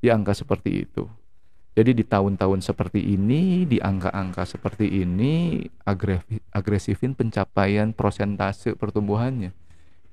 Di 0.04 0.12
angka 0.12 0.36
seperti 0.36 0.84
itu. 0.84 1.08
Jadi 1.74 1.92
di 1.98 2.06
tahun-tahun 2.06 2.62
seperti 2.62 3.02
ini, 3.02 3.66
di 3.66 3.82
angka-angka 3.82 4.46
seperti 4.46 5.02
ini, 5.02 5.66
agresifin 6.54 7.18
pencapaian 7.18 7.90
prosentase 7.98 8.78
pertumbuhannya. 8.78 9.50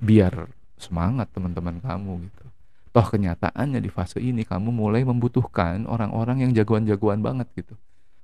Biar 0.00 0.48
semangat 0.80 1.28
teman-teman 1.36 1.76
kamu 1.84 2.24
gitu. 2.24 2.44
Toh 2.90 3.06
kenyataannya 3.06 3.78
di 3.78 3.92
fase 3.92 4.18
ini 4.18 4.42
kamu 4.42 4.72
mulai 4.72 5.04
membutuhkan 5.04 5.84
orang-orang 5.84 6.48
yang 6.48 6.50
jagoan-jagoan 6.56 7.20
banget 7.20 7.46
gitu. 7.54 7.76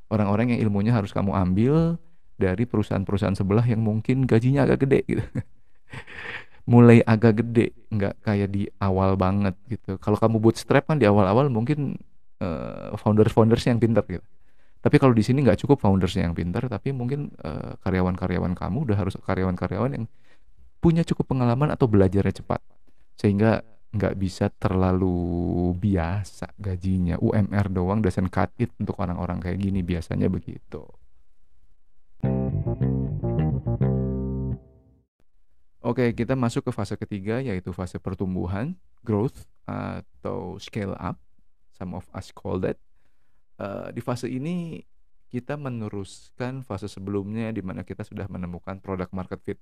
Orang-orang 0.08 0.56
yang 0.56 0.66
ilmunya 0.66 0.96
harus 0.96 1.12
kamu 1.12 1.36
ambil 1.36 2.00
dari 2.40 2.64
perusahaan-perusahaan 2.64 3.36
sebelah 3.36 3.68
yang 3.68 3.84
mungkin 3.84 4.24
gajinya 4.24 4.64
agak 4.64 4.88
gede 4.88 5.00
gitu. 5.06 5.22
mulai 6.72 6.98
agak 7.06 7.46
gede, 7.46 7.70
nggak 7.94 8.26
kayak 8.26 8.48
di 8.50 8.66
awal 8.82 9.14
banget 9.14 9.54
gitu. 9.70 10.02
Kalau 10.02 10.18
kamu 10.18 10.42
bootstrap 10.42 10.90
kan 10.90 10.98
di 10.98 11.06
awal-awal 11.06 11.46
mungkin 11.46 11.94
uh, 12.40 12.94
founders-founders 12.98 13.64
yang 13.68 13.78
pintar 13.80 14.04
gitu. 14.08 14.24
Tapi 14.86 15.02
kalau 15.02 15.10
di 15.10 15.26
sini 15.26 15.42
nggak 15.42 15.66
cukup 15.66 15.82
foundersnya 15.82 16.30
yang 16.30 16.36
pintar, 16.38 16.70
tapi 16.70 16.94
mungkin 16.94 17.34
eh, 17.42 17.74
karyawan-karyawan 17.82 18.54
kamu 18.54 18.86
udah 18.86 18.94
harus 18.94 19.18
karyawan-karyawan 19.18 19.98
yang 19.98 20.06
punya 20.78 21.02
cukup 21.02 21.34
pengalaman 21.34 21.74
atau 21.74 21.90
belajarnya 21.90 22.38
cepat, 22.38 22.62
sehingga 23.18 23.66
nggak 23.90 24.14
bisa 24.14 24.46
terlalu 24.54 25.74
biasa 25.74 26.54
gajinya. 26.54 27.18
UMR 27.18 27.66
doang 27.66 27.98
doesn't 27.98 28.30
cut 28.30 28.54
it 28.62 28.70
untuk 28.78 28.94
orang-orang 29.02 29.42
kayak 29.42 29.58
gini 29.58 29.82
biasanya 29.82 30.30
begitu. 30.30 30.86
Oke, 35.82 36.14
kita 36.14 36.38
masuk 36.38 36.66
ke 36.66 36.70
fase 36.70 36.94
ketiga 36.94 37.42
yaitu 37.42 37.74
fase 37.74 37.98
pertumbuhan, 37.98 38.78
growth 39.02 39.50
atau 39.66 40.62
scale 40.62 40.94
up 40.94 41.18
some 41.76 41.92
of 41.92 42.08
us 42.16 42.32
call 42.32 42.56
that. 42.64 42.80
Uh, 43.60 43.92
di 43.92 44.00
fase 44.00 44.28
ini 44.32 44.84
kita 45.28 45.60
meneruskan 45.60 46.64
fase 46.64 46.88
sebelumnya 46.88 47.52
di 47.52 47.60
mana 47.60 47.84
kita 47.84 48.00
sudah 48.00 48.24
menemukan 48.32 48.80
produk 48.80 49.12
market 49.12 49.40
fit. 49.44 49.60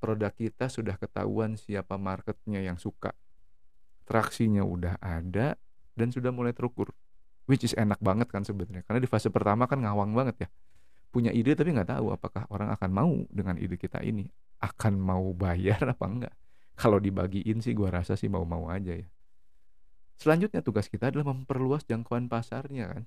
Produk 0.00 0.32
kita 0.32 0.72
sudah 0.72 0.96
ketahuan 0.96 1.60
siapa 1.60 2.00
marketnya 2.00 2.64
yang 2.64 2.80
suka. 2.80 3.12
Traksinya 4.08 4.64
udah 4.64 4.96
ada 5.02 5.60
dan 5.92 6.08
sudah 6.08 6.32
mulai 6.32 6.56
terukur. 6.56 6.96
Which 7.46 7.62
is 7.62 7.76
enak 7.76 8.00
banget 8.00 8.32
kan 8.32 8.42
sebenarnya. 8.42 8.82
Karena 8.88 9.00
di 9.02 9.08
fase 9.08 9.28
pertama 9.28 9.68
kan 9.68 9.80
ngawang 9.84 10.16
banget 10.16 10.46
ya. 10.46 10.48
Punya 11.10 11.32
ide 11.32 11.56
tapi 11.56 11.72
nggak 11.72 11.96
tahu 11.96 12.12
apakah 12.12 12.44
orang 12.52 12.74
akan 12.74 12.90
mau 12.92 13.14
dengan 13.32 13.56
ide 13.56 13.80
kita 13.80 14.02
ini. 14.04 14.28
Akan 14.60 14.98
mau 14.98 15.32
bayar 15.32 15.82
apa 15.94 16.06
enggak. 16.06 16.34
Kalau 16.76 17.00
dibagiin 17.00 17.64
sih 17.64 17.72
gua 17.72 17.88
rasa 17.88 18.14
sih 18.20 18.28
mau-mau 18.28 18.68
aja 18.68 18.92
ya. 18.92 19.08
Selanjutnya 20.16 20.64
tugas 20.64 20.88
kita 20.88 21.12
adalah 21.12 21.32
memperluas 21.32 21.84
jangkauan 21.84 22.28
pasarnya 22.32 22.92
kan. 22.92 23.04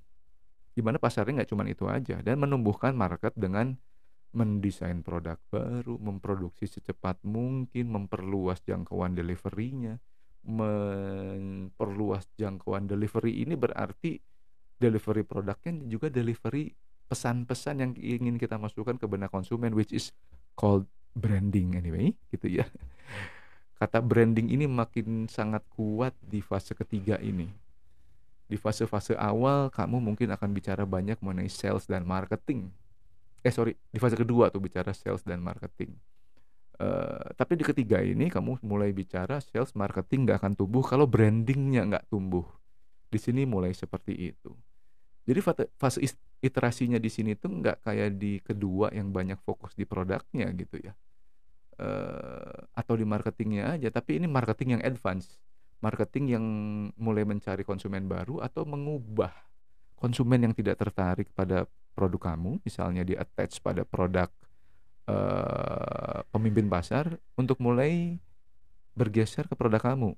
Gimana 0.78 1.02
pasarnya 1.02 1.42
nggak 1.42 1.50
cuma 1.50 1.66
itu 1.66 1.90
aja 1.90 2.22
dan 2.22 2.38
menumbuhkan 2.38 2.94
market 2.94 3.34
dengan 3.34 3.76
mendesain 4.30 5.02
produk 5.02 5.42
baru, 5.50 5.98
memproduksi 5.98 6.70
secepat 6.70 7.26
mungkin, 7.26 7.90
memperluas 7.90 8.62
jangkauan 8.62 9.18
deliverynya, 9.18 9.98
memperluas 10.46 12.30
jangkauan 12.38 12.86
delivery 12.86 13.42
ini 13.42 13.58
berarti 13.58 14.22
delivery 14.80 15.26
produknya 15.26 15.84
juga 15.90 16.08
delivery 16.08 16.72
pesan-pesan 17.10 17.76
yang 17.82 17.92
ingin 17.98 18.38
kita 18.38 18.56
masukkan 18.56 18.96
ke 18.96 19.10
benak 19.10 19.34
konsumen 19.34 19.74
which 19.74 19.92
is 19.92 20.14
called 20.54 20.86
branding 21.18 21.74
anyway 21.76 22.14
gitu 22.30 22.62
ya 22.62 22.66
kata 23.80 24.04
branding 24.04 24.52
ini 24.52 24.68
makin 24.68 25.32
sangat 25.32 25.64
kuat 25.72 26.12
di 26.20 26.44
fase 26.44 26.76
ketiga 26.76 27.16
ini. 27.24 27.48
Di 28.50 28.60
fase-fase 28.60 29.16
awal 29.16 29.72
kamu 29.72 30.04
mungkin 30.04 30.28
akan 30.36 30.50
bicara 30.52 30.84
banyak 30.84 31.16
mengenai 31.24 31.48
sales 31.48 31.88
dan 31.88 32.04
marketing. 32.04 32.68
Eh 33.40 33.56
sorry, 33.56 33.80
di 33.88 33.98
fase 34.04 34.20
kedua 34.20 34.52
tuh 34.52 34.60
bicara 34.60 34.92
sales 34.92 35.24
dan 35.24 35.40
marketing. 35.40 35.96
Uh, 36.80 37.24
tapi 37.40 37.60
di 37.60 37.64
ketiga 37.64 38.04
ini 38.04 38.28
kamu 38.28 38.60
mulai 38.64 38.92
bicara 38.92 39.40
sales 39.40 39.72
marketing 39.76 40.28
nggak 40.28 40.44
akan 40.44 40.54
tumbuh 40.60 40.84
kalau 40.84 41.08
brandingnya 41.08 41.88
nggak 41.88 42.12
tumbuh. 42.12 42.44
Di 43.08 43.16
sini 43.16 43.48
mulai 43.48 43.72
seperti 43.72 44.36
itu. 44.36 44.52
Jadi 45.24 45.40
fase 45.80 46.04
iterasinya 46.44 47.00
di 47.00 47.08
sini 47.08 47.32
tuh 47.38 47.64
nggak 47.64 47.88
kayak 47.88 48.18
di 48.20 48.44
kedua 48.44 48.92
yang 48.92 49.14
banyak 49.14 49.40
fokus 49.40 49.72
di 49.78 49.88
produknya 49.88 50.52
gitu 50.56 50.84
ya 50.84 50.92
uh, 51.80 52.60
atau 52.76 52.94
di 53.00 53.08
marketingnya 53.08 53.80
aja 53.80 53.90
tapi 53.90 54.20
ini 54.20 54.28
marketing 54.28 54.80
yang 54.80 54.84
advance. 54.84 55.40
Marketing 55.80 56.26
yang 56.28 56.46
mulai 57.00 57.24
mencari 57.24 57.64
konsumen 57.64 58.04
baru 58.12 58.44
atau 58.44 58.68
mengubah 58.68 59.32
konsumen 59.96 60.44
yang 60.44 60.54
tidak 60.56 60.76
tertarik 60.76 61.32
pada 61.32 61.64
produk 61.96 62.36
kamu 62.36 62.60
misalnya 62.64 63.04
di 63.08 63.16
attach 63.16 63.64
pada 63.64 63.88
produk 63.88 64.28
uh, 65.08 66.24
pemimpin 66.36 66.68
pasar 66.68 67.16
untuk 67.40 67.60
mulai 67.64 68.20
bergeser 68.96 69.48
ke 69.48 69.56
produk 69.56 69.80
kamu. 69.80 70.12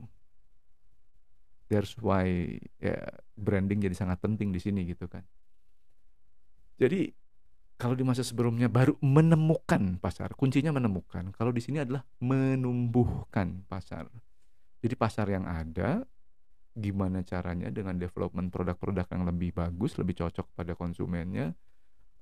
That's 1.70 1.94
why 2.02 2.58
ya 2.82 3.22
branding 3.38 3.86
jadi 3.86 3.96
sangat 3.96 4.18
penting 4.20 4.50
di 4.50 4.60
sini 4.60 4.82
gitu 4.90 5.06
kan. 5.06 5.24
Jadi 6.82 7.14
kalau 7.82 7.98
di 7.98 8.06
masa 8.06 8.22
sebelumnya 8.22 8.70
baru 8.70 8.94
menemukan 9.02 9.98
pasar, 9.98 10.38
kuncinya 10.38 10.70
menemukan. 10.70 11.34
Kalau 11.34 11.50
di 11.50 11.66
sini 11.66 11.82
adalah 11.82 12.06
menumbuhkan 12.22 13.66
pasar. 13.66 14.06
Jadi 14.86 14.94
pasar 14.94 15.26
yang 15.34 15.50
ada, 15.50 16.06
gimana 16.78 17.26
caranya 17.26 17.74
dengan 17.74 17.98
development 17.98 18.54
produk-produk 18.54 19.10
yang 19.10 19.26
lebih 19.26 19.58
bagus, 19.58 19.98
lebih 19.98 20.14
cocok 20.14 20.54
pada 20.54 20.78
konsumennya, 20.78 21.58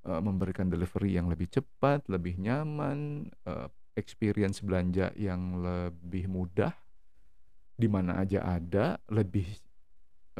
uh, 0.08 0.20
memberikan 0.24 0.72
delivery 0.72 1.20
yang 1.20 1.28
lebih 1.28 1.52
cepat, 1.52 2.08
lebih 2.08 2.40
nyaman, 2.40 3.28
uh, 3.44 3.68
experience 4.00 4.64
belanja 4.64 5.12
yang 5.12 5.60
lebih 5.60 6.24
mudah, 6.24 6.72
di 7.76 7.84
mana 7.84 8.16
aja 8.16 8.48
ada, 8.48 8.96
lebih 9.12 9.44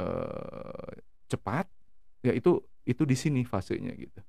uh, 0.01 0.97
cepat, 1.29 1.69
ya 2.25 2.33
itu 2.33 2.57
itu 2.89 3.05
di 3.05 3.17
sini 3.21 3.45
fasenya 3.45 3.93
gitu. 4.01 4.25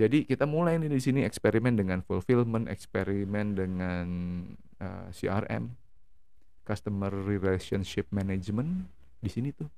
Jadi 0.00 0.24
kita 0.24 0.48
mulai 0.48 0.80
nih 0.80 0.88
di 0.88 0.96
sini 0.96 1.20
eksperimen 1.28 1.76
dengan 1.76 2.00
fulfillment, 2.00 2.72
eksperimen 2.72 3.52
dengan 3.52 4.06
uh, 4.80 5.04
eh, 5.04 5.08
CRM, 5.12 5.76
customer 6.64 7.12
relationship 7.12 8.08
management 8.08 8.88
di 9.20 9.28
sini 9.28 9.52
tuh. 9.52 9.68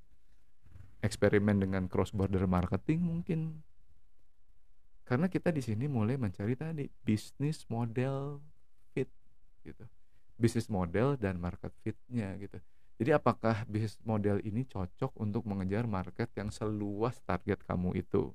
Eksperimen 1.03 1.59
dengan 1.59 1.91
cross 1.91 2.15
border 2.15 2.47
marketing 2.47 3.03
mungkin. 3.03 3.59
Karena 5.03 5.27
kita 5.27 5.51
di 5.51 5.59
sini 5.59 5.91
mulai 5.91 6.15
mencari 6.15 6.55
tadi 6.55 6.87
bisnis 7.03 7.67
model 7.67 8.39
fit 8.95 9.11
gitu. 9.67 9.83
Bisnis 10.39 10.71
model 10.71 11.19
dan 11.19 11.35
market 11.35 11.75
fitnya 11.83 12.31
gitu. 12.39 12.63
Jadi 12.95 13.11
apakah 13.11 13.67
bisnis 13.67 13.99
model 14.07 14.39
ini 14.47 14.63
cocok 14.63 15.11
untuk 15.19 15.43
mengejar 15.43 15.83
market 15.83 16.31
yang 16.39 16.47
seluas 16.47 17.19
target 17.27 17.59
kamu 17.67 17.99
itu? 17.99 18.31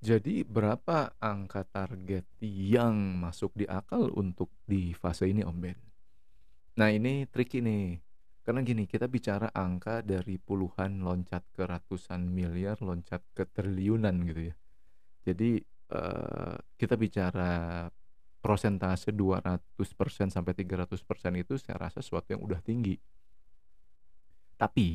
Jadi 0.00 0.48
berapa 0.48 1.12
angka 1.20 1.60
target 1.68 2.24
yang 2.40 3.20
masuk 3.20 3.52
di 3.52 3.68
akal 3.68 4.08
untuk 4.16 4.48
di 4.64 4.96
fase 4.96 5.28
ini 5.28 5.44
Om 5.44 5.58
Ben? 5.60 5.76
Nah 6.80 6.88
ini 6.88 7.28
tricky 7.28 7.60
nih. 7.60 8.00
Karena 8.40 8.64
gini, 8.64 8.88
kita 8.88 9.04
bicara 9.04 9.52
angka 9.52 10.00
dari 10.00 10.40
puluhan 10.40 11.04
loncat 11.04 11.44
ke 11.52 11.68
ratusan 11.68 12.24
miliar, 12.32 12.80
loncat 12.80 13.20
ke 13.36 13.44
triliunan 13.44 14.16
gitu 14.24 14.48
ya. 14.48 14.54
Jadi 15.28 15.60
uh, 15.92 16.56
kita 16.80 16.96
bicara 16.96 17.84
prosentase 18.40 19.12
200% 19.12 19.60
sampai 20.32 20.52
300% 20.56 20.96
itu 21.36 21.60
saya 21.60 21.76
rasa 21.76 22.00
sesuatu 22.00 22.32
yang 22.32 22.40
udah 22.40 22.64
tinggi. 22.64 22.96
Tapi 24.56 24.88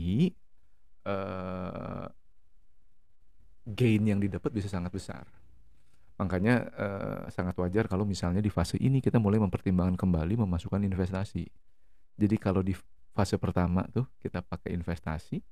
uh, 1.06 2.10
gain 3.66 4.06
yang 4.06 4.22
didapat 4.22 4.54
bisa 4.54 4.70
sangat 4.70 4.94
besar. 4.94 5.26
Makanya 6.16 6.56
uh, 6.78 7.22
sangat 7.34 7.58
wajar 7.60 7.92
kalau 7.92 8.08
misalnya 8.08 8.40
di 8.40 8.48
fase 8.48 8.80
ini 8.80 9.04
kita 9.04 9.20
mulai 9.20 9.42
mempertimbangkan 9.42 10.00
kembali 10.00 10.40
memasukkan 10.40 10.80
investasi. 10.86 11.44
Jadi 12.16 12.36
kalau 12.40 12.64
di 12.64 12.72
fase 13.12 13.36
pertama 13.36 13.84
tuh 13.92 14.08
kita 14.24 14.40
pakai 14.40 14.72
investasi, 14.78 15.44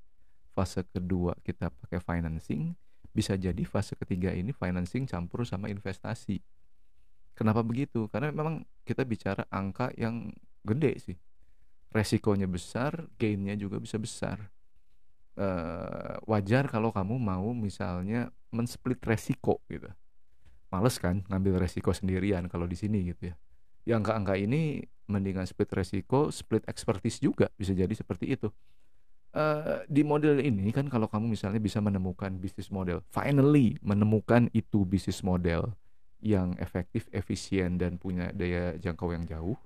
fase 0.55 0.87
kedua 0.87 1.35
kita 1.43 1.67
pakai 1.67 1.99
financing, 1.99 2.71
bisa 3.11 3.35
jadi 3.35 3.59
fase 3.67 3.99
ketiga 3.99 4.31
ini 4.31 4.55
financing 4.55 5.03
campur 5.03 5.43
sama 5.43 5.67
investasi. 5.67 6.39
Kenapa 7.35 7.59
begitu? 7.65 8.07
Karena 8.07 8.31
memang 8.31 8.63
kita 8.87 9.03
bicara 9.03 9.43
angka 9.51 9.91
yang 9.99 10.31
gede 10.63 10.93
sih. 11.01 11.17
Resikonya 11.91 12.47
besar, 12.47 13.09
gainnya 13.19 13.57
juga 13.59 13.81
bisa 13.83 13.99
besar 13.99 14.53
uh, 15.37 16.19
wajar 16.29 16.69
kalau 16.69 16.93
kamu 16.93 17.17
mau 17.17 17.53
misalnya 17.53 18.29
mensplit 18.53 19.01
resiko 19.01 19.61
gitu. 19.69 19.89
Males 20.73 20.97
kan 20.97 21.21
ngambil 21.29 21.61
resiko 21.61 21.93
sendirian 21.93 22.49
kalau 22.49 22.65
di 22.65 22.77
sini 22.77 23.13
gitu 23.13 23.29
ya. 23.29 23.35
Yang 23.85 23.97
angka-angka 24.05 24.35
ini 24.39 24.81
mendingan 25.05 25.45
split 25.45 25.69
resiko, 25.75 26.31
split 26.31 26.63
expertise 26.65 27.19
juga 27.19 27.51
bisa 27.59 27.75
jadi 27.75 27.91
seperti 27.91 28.33
itu. 28.33 28.49
Uh, 29.33 29.81
di 29.89 30.05
model 30.05 30.37
ini 30.37 30.69
kan 30.69 30.85
kalau 30.85 31.09
kamu 31.09 31.33
misalnya 31.33 31.57
bisa 31.57 31.81
menemukan 31.81 32.37
bisnis 32.37 32.69
model, 32.69 33.01
finally 33.09 33.81
menemukan 33.81 34.45
itu 34.53 34.85
bisnis 34.85 35.25
model 35.25 35.73
yang 36.21 36.53
efektif, 36.61 37.09
efisien 37.09 37.81
dan 37.81 37.97
punya 37.97 38.29
daya 38.31 38.77
jangkau 38.77 39.09
yang 39.09 39.25
jauh, 39.25 39.57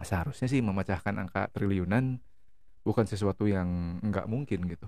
seharusnya 0.00 0.46
sih 0.46 0.62
memecahkan 0.62 1.18
angka 1.18 1.50
triliunan 1.50 2.22
bukan 2.84 3.08
sesuatu 3.08 3.48
yang 3.48 3.98
nggak 4.04 4.28
mungkin 4.28 4.68
gitu. 4.68 4.86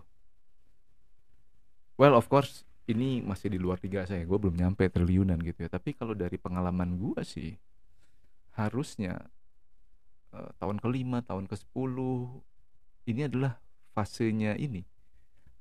Well 1.96 2.12
of 2.12 2.28
course 2.28 2.68
ini 2.86 3.24
masih 3.24 3.50
di 3.50 3.58
luar 3.58 3.80
tiga 3.80 4.06
saya 4.06 4.22
gue 4.22 4.38
belum 4.38 4.54
nyampe 4.54 4.86
triliunan 4.92 5.40
gitu 5.42 5.66
ya. 5.66 5.70
Tapi 5.72 5.96
kalau 5.96 6.12
dari 6.12 6.36
pengalaman 6.36 7.00
gue 7.00 7.24
sih 7.24 7.56
harusnya 8.54 9.16
uh, 10.36 10.52
tahun 10.60 10.78
kelima 10.78 11.24
tahun 11.24 11.48
ke 11.48 11.56
sepuluh 11.56 12.44
ini 13.08 13.26
adalah 13.26 13.56
fasenya 13.96 14.54
ini. 14.60 14.84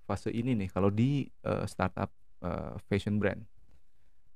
Fase 0.05 0.29
ini 0.29 0.53
nih 0.53 0.69
kalau 0.69 0.93
di 0.93 1.25
uh, 1.47 1.65
startup 1.65 2.11
uh, 2.45 2.77
fashion 2.85 3.17
brand. 3.17 3.41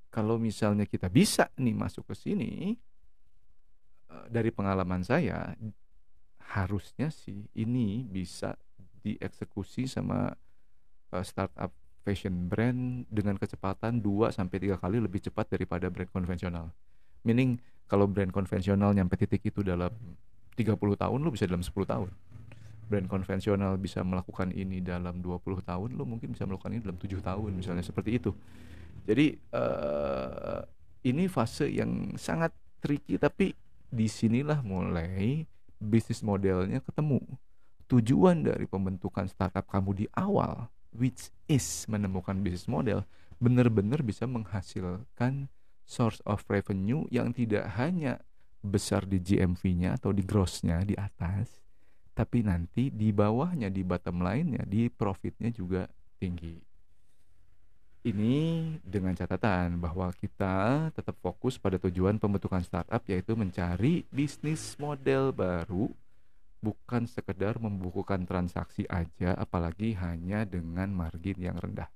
Kalau 0.10 0.42
misalnya 0.42 0.90
kita 0.90 1.06
bisa 1.06 1.54
nih 1.54 1.78
masuk 1.78 2.10
ke 2.10 2.18
sini 2.18 2.74
dari 4.26 4.50
pengalaman 4.50 5.06
saya 5.06 5.54
harusnya 6.50 7.14
sih 7.14 7.46
ini 7.54 8.02
bisa 8.02 8.58
dieksekusi 9.06 9.86
sama 9.86 10.34
uh, 11.14 11.24
startup 11.24 11.70
fashion 12.02 12.50
brand 12.50 13.06
dengan 13.14 13.38
kecepatan 13.38 14.02
2 14.02 14.34
sampai 14.34 14.58
3 14.58 14.82
kali 14.82 14.98
lebih 14.98 15.22
cepat 15.30 15.54
daripada 15.54 15.92
brand 15.94 16.10
konvensional. 16.10 16.74
Meaning 17.22 17.62
kalau 17.86 18.10
brand 18.10 18.34
konvensional 18.34 18.98
nyampe 18.98 19.14
titik 19.20 19.46
itu 19.46 19.62
dalam 19.62 19.94
30 20.58 20.74
tahun 20.76 21.20
lu 21.22 21.30
bisa 21.30 21.46
dalam 21.46 21.62
10 21.62 21.70
tahun. 21.86 22.10
Brand 22.90 23.06
konvensional 23.06 23.78
bisa 23.78 24.02
melakukan 24.02 24.50
ini 24.50 24.82
dalam 24.82 25.22
20 25.22 25.62
tahun, 25.62 25.94
lu 25.94 26.10
mungkin 26.10 26.34
bisa 26.34 26.50
melakukan 26.50 26.74
ini 26.74 26.82
dalam 26.82 26.98
7 26.98 27.22
tahun 27.22 27.52
misalnya 27.54 27.86
seperti 27.86 28.18
itu. 28.18 28.34
Jadi 29.06 29.38
uh, 29.54 30.66
ini 31.06 31.30
fase 31.30 31.70
yang 31.70 32.18
sangat 32.18 32.50
tricky 32.82 33.22
tapi 33.22 33.54
di 33.90 34.10
sinilah 34.10 34.66
mulai 34.66 35.46
bisnis 35.80 36.22
modelnya 36.22 36.84
ketemu. 36.84 37.24
Tujuan 37.90 38.46
dari 38.46 38.70
pembentukan 38.70 39.26
startup 39.26 39.66
kamu 39.66 40.06
di 40.06 40.06
awal, 40.14 40.70
which 40.94 41.34
is 41.50 41.88
menemukan 41.90 42.38
bisnis 42.46 42.70
model, 42.70 43.08
benar-benar 43.42 44.06
bisa 44.06 44.30
menghasilkan 44.30 45.50
source 45.90 46.22
of 46.28 46.46
revenue 46.46 47.10
yang 47.10 47.34
tidak 47.34 47.66
hanya 47.80 48.22
besar 48.62 49.08
di 49.08 49.18
GMV-nya 49.18 49.98
atau 49.98 50.14
di 50.14 50.22
gross-nya 50.22 50.84
di 50.86 50.94
atas, 50.94 51.64
tapi 52.14 52.44
nanti 52.44 52.92
di 52.92 53.10
bawahnya 53.16 53.72
di 53.72 53.82
bottom 53.82 54.22
line-nya 54.22 54.68
di 54.68 54.92
profitnya 54.92 55.50
juga 55.50 55.88
tinggi. 56.20 56.69
Ini 58.00 58.64
dengan 58.80 59.12
catatan 59.12 59.76
bahwa 59.76 60.08
kita 60.16 60.88
tetap 60.96 61.20
fokus 61.20 61.60
pada 61.60 61.76
tujuan 61.76 62.16
pembentukan 62.16 62.64
startup 62.64 63.04
yaitu 63.12 63.36
mencari 63.36 64.08
bisnis 64.08 64.80
model 64.80 65.36
baru 65.36 65.92
bukan 66.64 67.08
sekedar 67.12 67.60
membukukan 67.60 68.24
transaksi 68.24 68.88
aja 68.88 69.36
apalagi 69.36 70.00
hanya 70.00 70.48
dengan 70.48 70.96
margin 70.96 71.44
yang 71.44 71.60
rendah. 71.60 71.92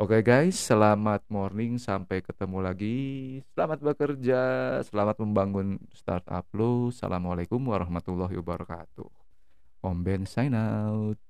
Oke 0.00 0.16
okay 0.16 0.22
guys, 0.24 0.56
selamat 0.56 1.26
morning 1.28 1.76
sampai 1.76 2.24
ketemu 2.24 2.64
lagi. 2.64 2.98
Selamat 3.52 3.84
bekerja, 3.84 4.40
selamat 4.86 5.20
membangun 5.20 5.76
startup 5.92 6.46
lo. 6.56 6.88
Assalamualaikum 6.88 7.58
warahmatullahi 7.58 8.38
wabarakatuh. 8.38 9.10
Om 9.84 9.98
Ben 10.00 10.24
sign 10.24 10.56
out. 10.56 11.20